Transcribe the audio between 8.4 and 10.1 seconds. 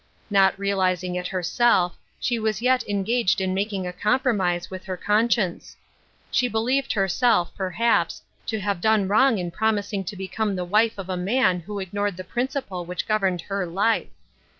to have done wrong in promising